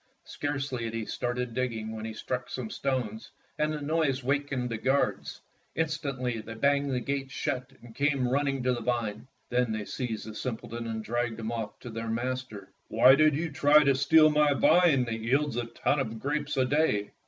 Scarcely 0.25 0.85
had 0.85 0.95
he 0.95 1.05
started 1.05 1.53
digging 1.53 1.95
when 1.95 2.05
he 2.05 2.13
struck 2.15 2.49
some 2.49 2.71
stones, 2.71 3.29
and 3.59 3.71
the 3.71 3.81
noise 3.81 4.23
wakened 4.23 4.71
the 4.71 4.79
guards. 4.79 5.39
Instantly 5.75 6.41
they 6.41 6.55
banged 6.55 6.91
the 6.91 6.99
gates 6.99 7.33
shut 7.33 7.71
and 7.83 7.93
came 7.93 8.27
running 8.27 8.63
to 8.63 8.73
the 8.73 8.81
vine. 8.81 9.27
Then 9.49 9.71
they 9.71 9.85
seized 9.85 10.25
the 10.25 10.33
simpleton 10.33 10.87
and 10.87 11.03
dragged 11.03 11.39
him 11.39 11.51
off 11.51 11.77
to 11.81 11.91
their 11.91 12.07
master. 12.09 12.71
"'Why 12.87 13.13
did 13.13 13.35
you 13.35 13.51
try 13.51 13.83
to 13.83 13.93
steal 13.93 14.31
my 14.31 14.55
vine 14.55 15.05
that 15.05 15.19
yields 15.19 15.55
a 15.55 15.65
ton 15.67 15.99
of 15.99 16.19
grapes 16.19 16.57
a 16.57 16.65
day?" 16.65 17.11